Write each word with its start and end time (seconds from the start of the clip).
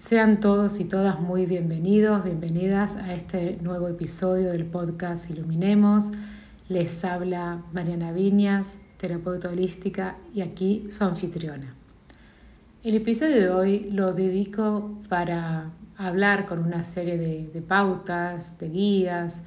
Sean 0.00 0.40
todos 0.40 0.80
y 0.80 0.86
todas 0.86 1.20
muy 1.20 1.44
bienvenidos, 1.44 2.24
bienvenidas 2.24 2.96
a 2.96 3.12
este 3.12 3.58
nuevo 3.60 3.86
episodio 3.86 4.48
del 4.48 4.64
podcast 4.64 5.28
Iluminemos. 5.28 6.12
Les 6.70 7.04
habla 7.04 7.62
Mariana 7.74 8.10
Viñas, 8.10 8.78
terapeuta 8.96 9.50
holística 9.50 10.16
y 10.32 10.40
aquí 10.40 10.84
su 10.88 11.04
anfitriona. 11.04 11.74
El 12.82 12.94
episodio 12.94 13.36
de 13.36 13.50
hoy 13.50 13.90
lo 13.90 14.14
dedico 14.14 14.98
para 15.10 15.70
hablar 15.98 16.46
con 16.46 16.60
una 16.60 16.82
serie 16.82 17.18
de, 17.18 17.50
de 17.52 17.60
pautas, 17.60 18.58
de 18.58 18.70
guías, 18.70 19.42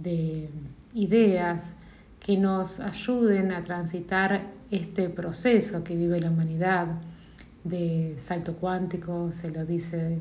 de 0.00 0.50
ideas 0.92 1.76
que 2.18 2.36
nos 2.36 2.80
ayuden 2.80 3.52
a 3.52 3.62
transitar 3.62 4.42
este 4.72 5.08
proceso 5.08 5.84
que 5.84 5.94
vive 5.94 6.18
la 6.18 6.30
humanidad 6.30 6.88
de 7.64 8.14
salto 8.18 8.54
cuántico, 8.56 9.32
se 9.32 9.50
lo 9.50 9.64
dice 9.64 10.18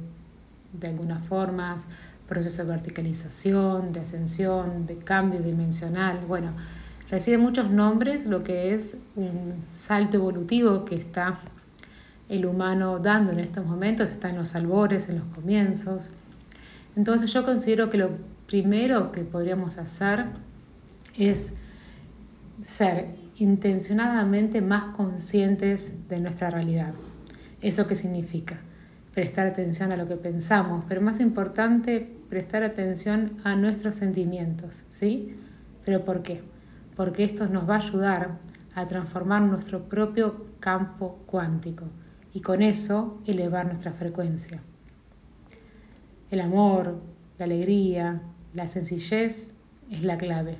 de 0.72 0.88
algunas 0.88 1.24
formas, 1.26 1.88
proceso 2.28 2.64
de 2.64 2.70
verticalización, 2.70 3.92
de 3.92 4.00
ascensión, 4.00 4.86
de 4.86 4.98
cambio 4.98 5.42
dimensional. 5.42 6.20
Bueno, 6.28 6.52
recibe 7.10 7.38
muchos 7.38 7.70
nombres 7.70 8.26
lo 8.26 8.44
que 8.44 8.74
es 8.74 8.98
un 9.16 9.56
salto 9.72 10.18
evolutivo 10.18 10.86
que 10.86 10.96
está 10.96 11.38
el 12.30 12.46
humano 12.46 13.00
dando 13.00 13.32
en 13.32 13.40
estos 13.40 13.66
momentos, 13.66 14.10
está 14.10 14.30
en 14.30 14.38
los 14.38 14.56
albores, 14.56 15.10
en 15.10 15.20
los 15.20 15.26
comienzos. 15.36 16.12
Entonces 16.96 17.32
yo 17.34 17.44
considero 17.44 17.90
que 17.90 17.98
lo 17.98 18.12
primero 18.48 19.12
que 19.12 19.22
podríamos 19.22 19.78
hacer 19.78 20.26
es 21.18 21.56
ser 22.62 23.16
intencionadamente 23.36 24.62
más 24.62 24.96
conscientes 24.96 26.08
de 26.08 26.20
nuestra 26.20 26.50
realidad. 26.50 26.94
¿Eso 27.64 27.88
qué 27.88 27.96
significa? 27.96 28.58
Prestar 29.14 29.48
atención 29.48 29.94
a 29.94 29.96
lo 29.96 30.06
que 30.06 30.18
pensamos, 30.18 30.84
pero 30.90 31.00
más 31.00 31.22
importante, 31.22 32.14
prestar 32.28 32.62
atención 32.62 33.38
a 33.46 33.56
nuestros 33.56 33.96
sentimientos, 33.96 34.84
¿sí? 34.90 35.36
¿Pero 35.86 36.04
por 36.04 36.24
qué? 36.24 36.42
Porque 36.98 37.24
esto 37.24 37.48
nos 37.48 37.68
va 37.68 37.76
a 37.76 37.78
ayudar 37.78 38.38
a 38.76 38.86
transformar 38.86 39.44
nuestro 39.44 39.84
propio 39.88 40.48
campo 40.60 41.20
cuántico 41.26 41.86
y 42.34 42.42
con 42.42 42.62
eso 42.62 43.22
elevar 43.26 43.66
nuestra 43.68 43.94
frecuencia. 43.94 44.60
El 46.32 46.42
amor, 46.42 47.00
la 47.38 47.46
alegría, 47.46 48.24
la 48.54 48.68
sencillez 48.68 49.52
es 49.90 50.04
la 50.04 50.18
clave. 50.18 50.58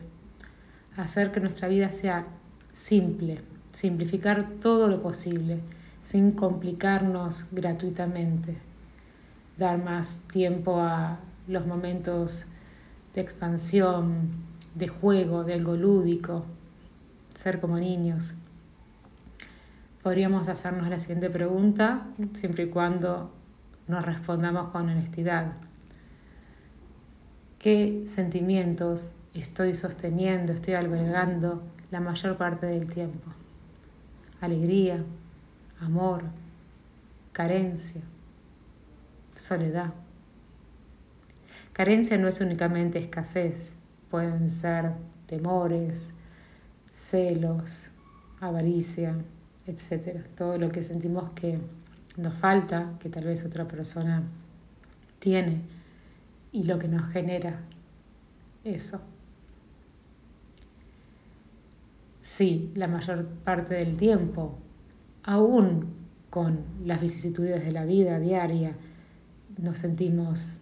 Hacer 0.96 1.34
que 1.34 1.42
nuestra 1.42 1.68
vida 1.68 1.92
sea 1.92 2.28
simple, 2.72 3.42
simplificar 3.74 4.52
todo 4.62 4.88
lo 4.88 5.02
posible 5.02 5.60
sin 6.04 6.34
complicarnos 6.34 7.48
gratuitamente, 7.54 8.58
dar 9.58 9.82
más 9.82 10.20
tiempo 10.28 10.80
a 10.80 11.20
los 11.48 11.66
momentos 11.66 12.48
de 13.16 13.22
expansión, 13.22 14.30
de 14.76 14.90
juego, 14.90 15.44
de 15.44 15.54
algo 15.54 15.76
lúdico, 15.76 16.46
ser 17.34 17.62
como 17.62 17.80
niños. 17.80 18.36
Podríamos 20.04 20.50
hacernos 20.50 20.90
la 20.90 20.98
siguiente 20.98 21.30
pregunta, 21.30 22.08
siempre 22.34 22.66
y 22.66 22.70
cuando 22.70 23.32
nos 23.88 24.06
respondamos 24.06 24.68
con 24.68 24.90
honestidad. 24.90 25.54
¿Qué 27.60 28.02
sentimientos 28.06 29.14
estoy 29.34 29.74
sosteniendo, 29.74 30.52
estoy 30.52 30.74
albergando 30.74 31.64
la 31.92 32.02
mayor 32.02 32.36
parte 32.36 32.66
del 32.66 32.90
tiempo? 32.90 33.32
Alegría, 34.42 35.02
amor, 35.84 36.24
carencia, 37.32 38.02
soledad. 39.36 39.94
Carencia 41.74 42.18
no 42.18 42.28
es 42.28 42.40
únicamente 42.42 43.00
escasez, 43.00 43.76
pueden 44.10 44.48
ser 44.48 44.94
temores, 45.26 46.14
celos, 46.92 47.92
avaricia, 48.40 49.16
etc. 49.66 50.26
Todo 50.36 50.58
lo 50.58 50.70
que 50.70 50.82
sentimos 50.82 51.34
que 51.34 51.60
nos 52.18 52.36
falta, 52.36 52.94
que 53.00 53.10
tal 53.10 53.26
vez 53.26 53.46
otra 53.46 53.68
persona 53.68 54.24
tiene, 55.20 55.62
y 56.52 56.64
lo 56.64 56.78
que 56.78 56.88
nos 56.88 57.12
genera 57.12 57.60
eso. 58.64 59.02
Sí, 62.20 62.72
la 62.76 62.88
mayor 62.88 63.26
parte 63.26 63.76
del 63.76 63.98
tiempo 63.98 64.58
aún 65.24 65.88
con 66.30 66.60
las 66.86 67.02
vicisitudes 67.02 67.64
de 67.66 67.72
la 67.72 67.86
vida 67.86 68.20
diaria, 68.20 68.76
nos 69.62 69.78
sentimos 69.78 70.62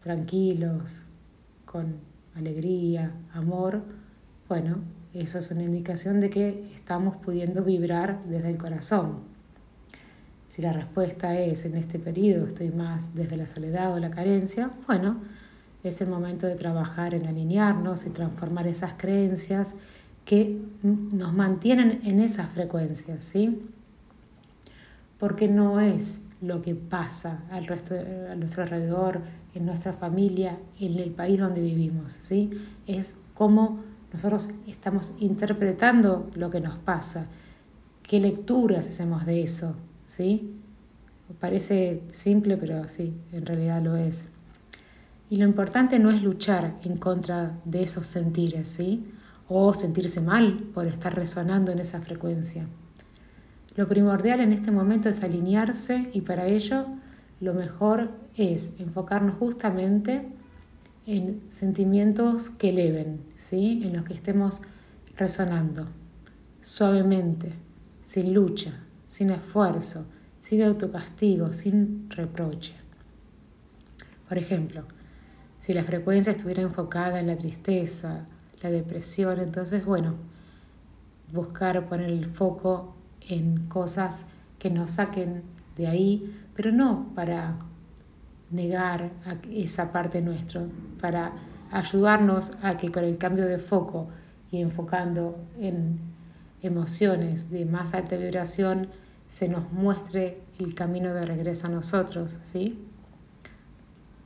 tranquilos, 0.00 1.06
con 1.64 1.96
alegría, 2.34 3.12
amor, 3.32 3.82
bueno, 4.48 4.78
eso 5.14 5.38
es 5.38 5.50
una 5.50 5.62
indicación 5.62 6.20
de 6.20 6.30
que 6.30 6.72
estamos 6.74 7.16
pudiendo 7.16 7.62
vibrar 7.62 8.22
desde 8.24 8.50
el 8.50 8.58
corazón. 8.58 9.20
Si 10.48 10.60
la 10.60 10.72
respuesta 10.72 11.38
es 11.38 11.64
en 11.64 11.76
este 11.76 11.98
periodo 11.98 12.46
estoy 12.46 12.70
más 12.70 13.14
desde 13.14 13.36
la 13.36 13.46
soledad 13.46 13.94
o 13.94 13.98
la 13.98 14.10
carencia, 14.10 14.70
bueno, 14.86 15.20
es 15.82 16.00
el 16.00 16.08
momento 16.08 16.46
de 16.46 16.54
trabajar 16.54 17.14
en 17.14 17.26
alinearnos 17.26 18.06
y 18.06 18.10
transformar 18.10 18.66
esas 18.66 18.94
creencias 18.94 19.76
que 20.24 20.60
nos 20.82 21.32
mantienen 21.32 22.00
en 22.04 22.20
esas 22.20 22.50
frecuencias, 22.50 23.22
¿sí? 23.22 23.62
Porque 25.22 25.46
no 25.46 25.78
es 25.78 26.22
lo 26.40 26.62
que 26.62 26.74
pasa 26.74 27.44
al 27.52 27.64
resto, 27.66 27.94
a 27.94 28.34
nuestro 28.34 28.64
alrededor, 28.64 29.20
en 29.54 29.66
nuestra 29.66 29.92
familia, 29.92 30.58
en 30.80 30.98
el 30.98 31.12
país 31.12 31.38
donde 31.38 31.60
vivimos, 31.60 32.10
¿sí? 32.10 32.50
Es 32.88 33.14
cómo 33.32 33.84
nosotros 34.12 34.50
estamos 34.66 35.12
interpretando 35.20 36.28
lo 36.34 36.50
que 36.50 36.58
nos 36.58 36.76
pasa, 36.76 37.28
qué 38.02 38.18
lecturas 38.18 38.88
hacemos 38.88 39.24
de 39.24 39.44
eso, 39.44 39.76
¿sí? 40.06 40.56
Parece 41.38 42.02
simple, 42.10 42.56
pero 42.56 42.88
sí, 42.88 43.14
en 43.30 43.46
realidad 43.46 43.80
lo 43.80 43.94
es. 43.94 44.30
Y 45.30 45.36
lo 45.36 45.44
importante 45.44 46.00
no 46.00 46.10
es 46.10 46.24
luchar 46.24 46.80
en 46.82 46.96
contra 46.96 47.60
de 47.64 47.84
esos 47.84 48.08
sentires, 48.08 48.66
¿sí? 48.66 49.06
O 49.48 49.72
sentirse 49.72 50.20
mal 50.20 50.64
por 50.74 50.88
estar 50.88 51.14
resonando 51.14 51.70
en 51.70 51.78
esa 51.78 52.00
frecuencia. 52.00 52.66
Lo 53.74 53.86
primordial 53.86 54.40
en 54.40 54.52
este 54.52 54.70
momento 54.70 55.08
es 55.08 55.22
alinearse 55.22 56.10
y 56.12 56.20
para 56.20 56.46
ello 56.46 56.86
lo 57.40 57.54
mejor 57.54 58.10
es 58.36 58.74
enfocarnos 58.78 59.36
justamente 59.38 60.28
en 61.06 61.40
sentimientos 61.48 62.50
que 62.50 62.68
eleven, 62.68 63.20
¿sí? 63.34 63.82
en 63.84 63.94
los 63.94 64.04
que 64.04 64.14
estemos 64.14 64.60
resonando, 65.16 65.86
suavemente, 66.60 67.52
sin 68.04 68.34
lucha, 68.34 68.80
sin 69.08 69.30
esfuerzo, 69.30 70.06
sin 70.38 70.62
autocastigo, 70.62 71.52
sin 71.52 72.10
reproche. 72.10 72.74
Por 74.28 74.38
ejemplo, 74.38 74.84
si 75.58 75.72
la 75.72 75.84
frecuencia 75.84 76.32
estuviera 76.32 76.62
enfocada 76.62 77.20
en 77.20 77.28
la 77.28 77.36
tristeza, 77.36 78.26
la 78.62 78.70
depresión, 78.70 79.40
entonces, 79.40 79.84
bueno, 79.84 80.14
buscar 81.32 81.88
poner 81.88 82.10
el 82.10 82.26
foco 82.26 82.96
en 83.28 83.66
cosas 83.66 84.26
que 84.58 84.70
nos 84.70 84.92
saquen 84.92 85.42
de 85.76 85.88
ahí, 85.88 86.34
pero 86.54 86.72
no 86.72 87.10
para 87.14 87.56
negar 88.50 89.10
esa 89.50 89.92
parte 89.92 90.20
nuestra, 90.20 90.62
para 91.00 91.32
ayudarnos 91.70 92.52
a 92.62 92.76
que 92.76 92.92
con 92.92 93.04
el 93.04 93.18
cambio 93.18 93.46
de 93.46 93.58
foco 93.58 94.08
y 94.50 94.60
enfocando 94.60 95.38
en 95.58 95.98
emociones 96.62 97.50
de 97.50 97.64
más 97.64 97.94
alta 97.94 98.16
vibración 98.16 98.88
se 99.28 99.48
nos 99.48 99.72
muestre 99.72 100.42
el 100.58 100.74
camino 100.74 101.14
de 101.14 101.24
regreso 101.24 101.66
a 101.66 101.70
nosotros, 101.70 102.36
¿sí? 102.42 102.78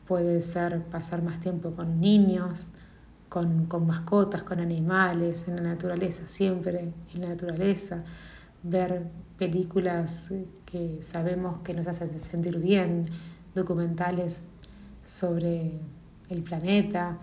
Puede 0.09 0.41
ser 0.41 0.82
pasar 0.82 1.23
más 1.23 1.38
tiempo 1.41 1.70
con 1.70 2.00
niños, 2.00 2.69
con, 3.29 3.67
con 3.67 3.87
mascotas, 3.87 4.43
con 4.43 4.61
animales, 4.61 5.47
en 5.47 5.56
la 5.56 5.62
naturaleza, 5.62 6.26
siempre 6.26 6.93
en 7.15 7.20
la 7.20 7.29
naturaleza, 7.29 8.05
ver 8.69 9.07
películas 9.39 10.31
que 10.65 10.99
sabemos 11.03 11.59
que 11.59 11.75
nos 11.75 11.87
hacen 11.89 12.19
sentir 12.19 12.59
bien, 12.59 13.07
documentales 13.55 14.43
sobre 15.05 15.73
el 16.29 16.43
planeta, 16.43 17.19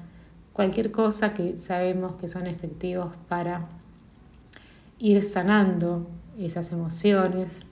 cualquier 0.54 0.92
cosa 0.92 1.34
que 1.34 1.60
sabemos 1.60 2.13
que 2.13 2.28
son 2.28 2.48
efectivos 2.48 3.16
para 3.28 3.68
ir 5.00 5.24
sanando 5.24 6.07
esas 6.38 6.72
emociones 6.72 7.66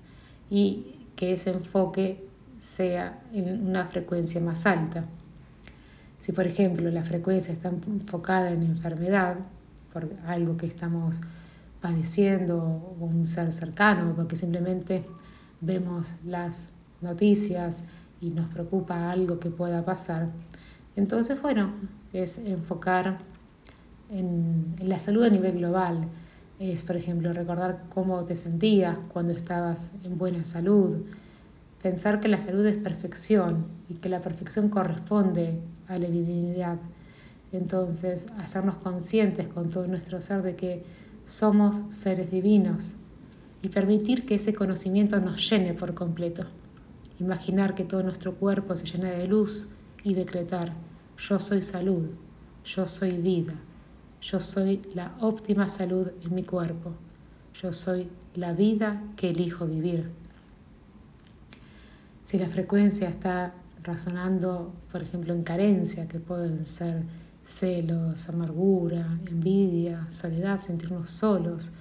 y 0.49 0.95
que 1.15 1.31
ese 1.31 1.51
enfoque 1.51 2.25
sea 2.59 3.21
en 3.33 3.67
una 3.67 3.85
frecuencia 3.85 4.41
más 4.41 4.65
alta. 4.65 5.05
Si 6.17 6.31
por 6.31 6.45
ejemplo 6.45 6.89
la 6.91 7.03
frecuencia 7.03 7.53
está 7.53 7.69
enfocada 7.69 8.51
en 8.51 8.63
enfermedad, 8.63 9.37
por 9.93 10.09
algo 10.25 10.57
que 10.57 10.65
estamos 10.65 11.21
padeciendo 11.81 12.95
un 12.99 13.25
ser 13.25 13.51
cercano, 13.51 14.13
porque 14.15 14.35
simplemente 14.35 15.03
vemos 15.59 16.13
las 16.25 16.69
noticias 17.01 17.83
y 18.21 18.29
nos 18.29 18.49
preocupa 18.49 19.09
algo 19.11 19.39
que 19.39 19.49
pueda 19.49 19.83
pasar, 19.83 20.29
entonces, 20.95 21.41
bueno, 21.41 21.71
es 22.11 22.37
enfocar 22.37 23.19
en, 24.09 24.75
la 24.79 24.99
salud 24.99 25.23
a 25.23 25.29
nivel 25.29 25.57
global. 25.57 25.99
Es, 26.59 26.83
por 26.83 26.97
ejemplo, 26.97 27.31
recordar 27.33 27.83
cómo 27.93 28.23
te 28.25 28.35
sentías 28.35 28.97
cuando 29.11 29.31
estabas 29.31 29.91
en 30.03 30.17
buena 30.17 30.43
salud. 30.43 30.97
Pensar 31.81 32.19
que 32.19 32.27
la 32.27 32.39
salud 32.39 32.65
es 32.65 32.77
perfección 32.77 33.65
y 33.89 33.95
que 33.95 34.09
la 34.09 34.21
perfección 34.21 34.69
corresponde 34.69 35.59
a 35.87 35.97
la 35.97 36.07
divinidad. 36.07 36.77
Entonces, 37.51 38.27
hacernos 38.37 38.77
conscientes 38.77 39.47
con 39.47 39.69
todo 39.69 39.87
nuestro 39.87 40.21
ser 40.21 40.41
de 40.41 40.55
que 40.55 40.83
somos 41.25 41.81
seres 41.89 42.31
divinos 42.31 42.95
y 43.61 43.69
permitir 43.69 44.25
que 44.25 44.35
ese 44.35 44.53
conocimiento 44.53 45.19
nos 45.19 45.49
llene 45.49 45.73
por 45.73 45.93
completo. 45.93 46.45
Imaginar 47.19 47.75
que 47.75 47.83
todo 47.83 48.03
nuestro 48.03 48.35
cuerpo 48.35 48.75
se 48.75 48.85
llena 48.85 49.11
de 49.11 49.27
luz 49.27 49.69
y 50.03 50.13
decretar, 50.13 50.73
yo 51.17 51.39
soy 51.39 51.61
salud, 51.61 52.09
yo 52.65 52.87
soy 52.87 53.11
vida, 53.11 53.53
yo 54.21 54.39
soy 54.39 54.81
la 54.95 55.15
óptima 55.19 55.69
salud 55.69 56.07
en 56.23 56.33
mi 56.33 56.43
cuerpo, 56.43 56.93
yo 57.61 57.73
soy 57.73 58.09
la 58.35 58.53
vida 58.53 59.03
que 59.15 59.29
elijo 59.29 59.67
vivir. 59.67 60.09
Si 62.23 62.39
la 62.39 62.47
frecuencia 62.47 63.09
está 63.09 63.53
razonando, 63.83 64.73
por 64.91 65.01
ejemplo, 65.01 65.33
en 65.33 65.43
carencia, 65.43 66.07
que 66.07 66.19
pueden 66.19 66.65
ser 66.65 67.03
celos, 67.43 68.29
amargura, 68.29 69.19
envidia, 69.25 70.07
soledad, 70.09 70.59
sentirnos 70.59 71.11
solos, 71.11 71.71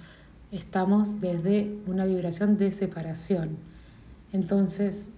estamos 0.51 1.21
desde 1.21 1.77
una 1.87 2.05
vibración 2.05 2.57
de 2.57 2.71
separación. 2.71 3.57
Entonces, 4.33 5.09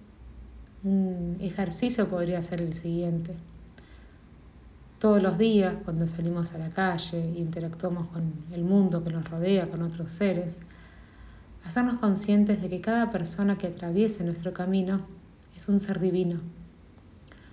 un 0.82 1.36
ejercicio 1.40 2.08
podría 2.08 2.42
ser 2.42 2.60
el 2.60 2.74
siguiente. 2.74 3.34
Todos 4.98 5.22
los 5.22 5.38
días, 5.38 5.76
cuando 5.84 6.06
salimos 6.06 6.52
a 6.54 6.58
la 6.58 6.70
calle 6.70 7.18
e 7.18 7.38
interactuamos 7.38 8.08
con 8.08 8.32
el 8.52 8.64
mundo 8.64 9.02
que 9.02 9.10
nos 9.10 9.28
rodea, 9.28 9.68
con 9.68 9.82
otros 9.82 10.12
seres, 10.12 10.60
hacernos 11.64 11.98
conscientes 11.98 12.60
de 12.62 12.68
que 12.68 12.80
cada 12.80 13.10
persona 13.10 13.56
que 13.56 13.66
atraviese 13.66 14.24
nuestro 14.24 14.52
camino 14.52 15.06
es 15.54 15.68
un 15.68 15.80
ser 15.80 16.00
divino. 16.00 16.40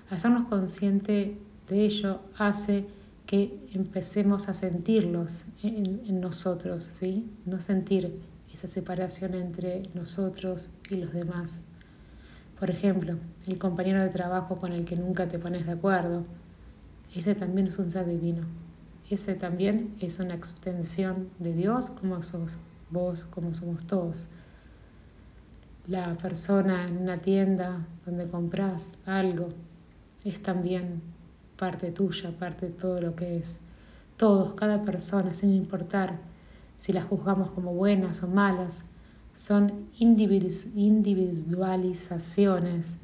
Hacernos 0.09 0.47
consciente 0.47 1.37
de 1.71 1.85
ello 1.85 2.19
hace 2.37 2.85
que 3.25 3.57
empecemos 3.73 4.49
a 4.49 4.53
sentirlos 4.53 5.45
en, 5.63 6.19
nosotros, 6.19 6.83
¿sí? 6.83 7.31
No 7.45 7.61
sentir 7.61 8.19
esa 8.53 8.67
separación 8.67 9.35
entre 9.35 9.83
nosotros 9.93 10.71
y 10.89 10.97
los 10.97 11.13
demás. 11.13 11.61
Por 12.59 12.71
ejemplo, 12.71 13.15
el 13.47 13.57
compañero 13.57 14.01
de 14.01 14.09
trabajo 14.09 14.57
con 14.57 14.73
el 14.73 14.83
que 14.83 14.97
nunca 14.97 15.29
te 15.29 15.39
pones 15.39 15.65
de 15.65 15.71
acuerdo, 15.71 16.25
ese 17.15 17.35
también 17.35 17.67
es 17.67 17.79
un 17.79 17.89
ser 17.89 18.05
divino. 18.05 18.43
Ese 19.09 19.35
también 19.35 19.95
es 20.01 20.19
una 20.19 20.35
extensión 20.35 21.29
de 21.39 21.53
Dios 21.53 21.89
como 21.89 22.21
sos 22.21 22.57
vos, 22.89 23.23
como 23.23 23.53
somos 23.53 23.87
todos. 23.87 24.27
La 25.87 26.17
persona 26.17 26.85
en 26.85 26.97
una 26.97 27.19
tienda 27.19 27.87
donde 28.05 28.27
compras 28.27 28.95
algo 29.05 29.49
es 30.25 30.41
también 30.41 31.01
parte 31.61 31.91
tuya, 31.91 32.31
parte 32.31 32.65
de 32.65 32.71
todo 32.71 32.99
lo 32.99 33.15
que 33.15 33.37
es. 33.37 33.59
Todos, 34.17 34.55
cada 34.55 34.81
persona, 34.81 35.35
sin 35.35 35.51
importar 35.51 36.17
si 36.75 36.91
las 36.91 37.05
juzgamos 37.05 37.51
como 37.51 37.71
buenas 37.71 38.23
o 38.23 38.27
malas, 38.27 38.85
son 39.35 39.87
individualizaciones 39.99 42.97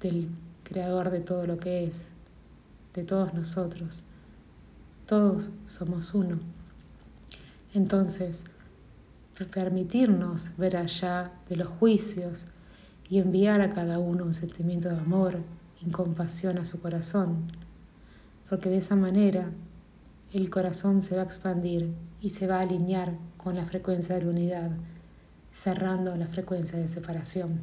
del 0.00 0.30
creador 0.64 1.12
de 1.12 1.20
todo 1.20 1.46
lo 1.46 1.58
que 1.58 1.84
es, 1.84 2.08
de 2.92 3.04
todos 3.04 3.32
nosotros. 3.34 4.02
Todos 5.06 5.50
somos 5.64 6.12
uno. 6.12 6.40
Entonces, 7.72 8.46
permitirnos 9.52 10.56
ver 10.56 10.76
allá 10.76 11.30
de 11.48 11.54
los 11.54 11.68
juicios 11.68 12.46
y 13.08 13.18
enviar 13.18 13.60
a 13.60 13.70
cada 13.70 14.00
uno 14.00 14.24
un 14.24 14.34
sentimiento 14.34 14.88
de 14.88 14.96
amor 14.96 15.38
y 15.80 15.88
compasión 15.90 16.58
a 16.58 16.64
su 16.64 16.80
corazón, 16.80 17.46
porque 18.48 18.70
de 18.70 18.78
esa 18.78 18.96
manera 18.96 19.50
el 20.32 20.50
corazón 20.50 21.02
se 21.02 21.16
va 21.16 21.22
a 21.22 21.24
expandir 21.24 21.92
y 22.20 22.30
se 22.30 22.46
va 22.46 22.58
a 22.58 22.62
alinear 22.62 23.14
con 23.36 23.54
la 23.54 23.64
frecuencia 23.64 24.14
de 24.16 24.22
la 24.22 24.30
unidad 24.30 24.70
cerrando 25.56 26.14
la 26.16 26.26
frecuencia 26.26 26.78
de 26.78 26.86
separación. 26.86 27.60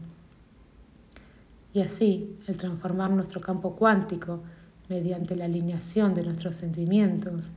Y 1.73 1.81
así, 1.81 2.37
al 2.47 2.57
transformar 2.57 3.11
nuestro 3.11 3.39
campo 3.39 3.75
cuántico 3.75 4.41
mediante 4.89 5.35
la 5.35 5.45
alineación 5.45 6.15
de 6.15 6.23
nuestros 6.23 6.55
sentimientos, 6.55 7.51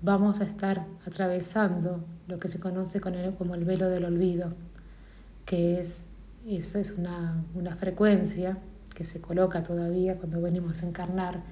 vamos 0.00 0.40
a 0.40 0.44
estar 0.44 0.86
atravesando 1.06 2.02
lo 2.28 2.38
que 2.38 2.48
se 2.48 2.60
conoce 2.60 3.00
como 3.00 3.54
el 3.54 3.64
velo 3.64 3.90
del 3.90 4.06
olvido, 4.06 4.48
que 5.44 5.80
es, 5.80 6.04
esa 6.46 6.80
es 6.80 6.92
una, 6.92 7.44
una 7.54 7.76
frecuencia 7.76 8.56
que 8.94 9.04
se 9.04 9.20
coloca 9.20 9.62
todavía 9.62 10.16
cuando 10.16 10.40
venimos 10.40 10.82
a 10.82 10.86
encarnar. 10.86 11.42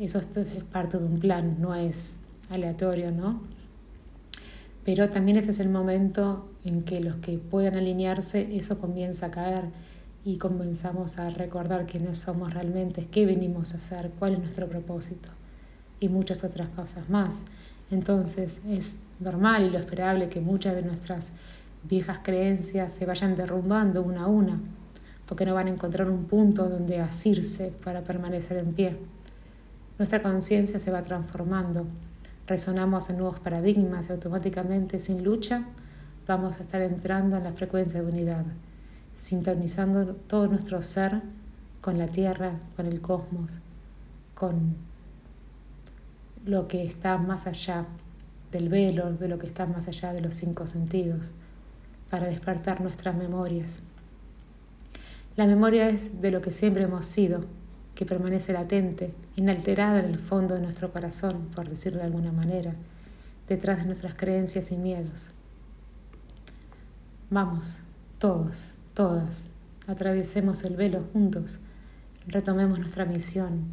Eso 0.00 0.18
es 0.18 0.26
parte 0.72 0.98
de 0.98 1.04
un 1.04 1.20
plan, 1.20 1.56
no 1.60 1.74
es 1.74 2.16
aleatorio, 2.48 3.10
¿no? 3.10 3.42
Pero 4.84 5.10
también 5.10 5.36
ese 5.36 5.50
es 5.50 5.60
el 5.60 5.68
momento 5.68 6.48
en 6.64 6.82
que 6.82 7.00
los 7.00 7.16
que 7.16 7.38
puedan 7.38 7.74
alinearse, 7.74 8.56
eso 8.56 8.78
comienza 8.78 9.26
a 9.26 9.30
caer 9.30 9.64
y 10.24 10.38
comenzamos 10.38 11.18
a 11.18 11.28
recordar 11.28 11.86
quiénes 11.86 12.18
somos 12.18 12.54
realmente, 12.54 13.06
qué 13.06 13.26
venimos 13.26 13.74
a 13.74 13.76
hacer, 13.76 14.10
cuál 14.18 14.34
es 14.34 14.38
nuestro 14.38 14.68
propósito 14.68 15.28
y 16.00 16.08
muchas 16.08 16.44
otras 16.44 16.68
cosas 16.68 17.10
más. 17.10 17.44
Entonces 17.90 18.62
es 18.68 19.00
normal 19.20 19.64
y 19.64 19.70
lo 19.70 19.78
esperable 19.78 20.28
que 20.28 20.40
muchas 20.40 20.74
de 20.74 20.82
nuestras 20.82 21.32
viejas 21.82 22.20
creencias 22.22 22.92
se 22.92 23.06
vayan 23.06 23.34
derrumbando 23.34 24.02
una 24.02 24.24
a 24.24 24.26
una, 24.26 24.60
porque 25.26 25.44
no 25.44 25.54
van 25.54 25.66
a 25.66 25.70
encontrar 25.70 26.08
un 26.08 26.24
punto 26.24 26.68
donde 26.68 27.00
asirse 27.00 27.72
para 27.84 28.02
permanecer 28.02 28.58
en 28.58 28.72
pie. 28.72 28.96
Nuestra 29.98 30.22
conciencia 30.22 30.78
se 30.78 30.90
va 30.90 31.02
transformando 31.02 31.86
resonamos 32.46 33.10
en 33.10 33.18
nuevos 33.18 33.40
paradigmas 33.40 34.08
y 34.08 34.12
automáticamente 34.12 34.98
sin 34.98 35.24
lucha 35.24 35.64
vamos 36.26 36.58
a 36.58 36.62
estar 36.62 36.80
entrando 36.80 37.36
en 37.36 37.44
la 37.44 37.52
frecuencia 37.52 38.02
de 38.02 38.10
unidad, 38.10 38.44
sintonizando 39.16 40.14
todo 40.14 40.46
nuestro 40.48 40.82
ser 40.82 41.22
con 41.80 41.98
la 41.98 42.06
tierra, 42.06 42.58
con 42.76 42.86
el 42.86 43.00
cosmos, 43.00 43.58
con 44.34 44.76
lo 46.44 46.68
que 46.68 46.84
está 46.84 47.18
más 47.18 47.46
allá 47.46 47.86
del 48.50 48.68
velo, 48.68 49.12
de 49.12 49.28
lo 49.28 49.38
que 49.38 49.46
está 49.46 49.66
más 49.66 49.88
allá 49.88 50.12
de 50.12 50.20
los 50.20 50.34
cinco 50.34 50.66
sentidos, 50.66 51.32
para 52.10 52.26
despertar 52.26 52.80
nuestras 52.80 53.16
memorias. 53.16 53.82
La 55.36 55.46
memoria 55.46 55.88
es 55.88 56.20
de 56.20 56.30
lo 56.30 56.40
que 56.40 56.52
siempre 56.52 56.84
hemos 56.84 57.06
sido, 57.06 57.44
que 57.96 58.04
permanece 58.04 58.52
latente, 58.52 59.12
inalterada 59.36 60.00
en 60.00 60.04
el 60.04 60.18
fondo 60.18 60.54
de 60.54 60.60
nuestro 60.60 60.92
corazón, 60.92 61.48
por 61.54 61.66
decirlo 61.68 62.00
de 62.00 62.04
alguna 62.04 62.30
manera, 62.30 62.74
detrás 63.48 63.78
de 63.78 63.86
nuestras 63.86 64.14
creencias 64.14 64.70
y 64.70 64.76
miedos. 64.76 65.30
Vamos, 67.30 67.80
todos, 68.18 68.74
todas, 68.92 69.48
atravesemos 69.86 70.62
el 70.64 70.76
velo 70.76 71.04
juntos, 71.14 71.58
retomemos 72.26 72.78
nuestra 72.78 73.06
misión, 73.06 73.64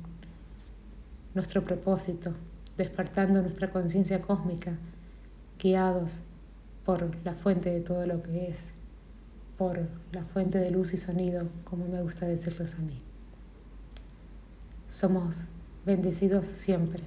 nuestro 1.35 1.65
propósito, 1.65 2.33
despertando 2.77 3.41
nuestra 3.41 3.71
conciencia 3.71 4.21
cósmica, 4.21 4.77
guiados 5.59 6.21
por 6.85 7.13
la 7.25 7.33
fuente 7.33 7.69
de 7.69 7.81
todo 7.81 8.05
lo 8.07 8.23
que 8.23 8.47
es, 8.47 8.69
por 9.57 9.81
la 10.13 10.23
fuente 10.23 10.59
de 10.59 10.71
luz 10.71 10.93
y 10.93 10.97
sonido, 10.97 11.45
como 11.65 11.87
me 11.87 12.01
gusta 12.01 12.25
decirles 12.25 12.75
a 12.75 12.81
mí. 12.83 13.01
Somos 14.93 15.45
bendecidos 15.87 16.45
siempre. 16.45 17.01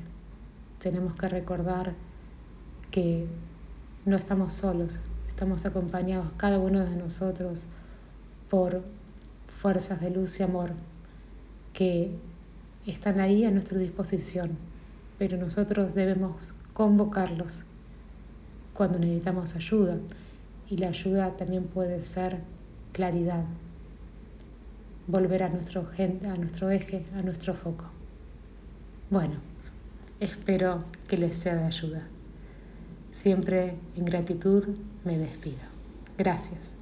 Tenemos 0.81 1.15
que 1.15 1.29
recordar 1.29 1.95
que 2.91 3.29
no 4.05 4.17
estamos 4.17 4.55
solos, 4.55 4.99
estamos 5.29 5.67
acompañados 5.67 6.33
cada 6.37 6.59
uno 6.59 6.81
de 6.81 6.97
nosotros 6.97 7.67
por 8.51 8.83
fuerzas 9.47 10.01
de 10.01 10.11
luz 10.11 10.41
y 10.41 10.43
amor 10.43 10.73
que 11.73 12.11
están 12.89 13.21
ahí 13.21 13.45
a 13.45 13.53
nuestra 13.53 13.79
disposición, 13.79 14.59
pero 15.17 15.37
nosotros 15.37 15.95
debemos 15.95 16.55
convocarlos 16.73 17.67
cuando 18.75 18.99
necesitamos 18.99 19.55
ayuda 19.55 19.97
y 20.69 20.79
la 20.79 20.89
ayuda 20.89 21.37
también 21.37 21.63
puede 21.63 22.01
ser 22.01 22.41
claridad 22.91 23.45
volver 25.07 25.43
a 25.43 25.49
nuestro, 25.49 25.81
a 25.83 26.37
nuestro 26.37 26.71
eje, 26.71 27.05
a 27.17 27.23
nuestro 27.23 27.55
foco. 27.55 27.87
Bueno, 29.11 29.35
espero 30.21 30.85
que 31.09 31.17
les 31.17 31.37
sea 31.37 31.55
de 31.55 31.65
ayuda. 31.65 32.03
Siempre 33.13 33.75
en 33.97 34.05
gratitud 34.05 34.67
me 35.05 35.17
despido. 35.17 35.65
Gracias. 36.19 36.76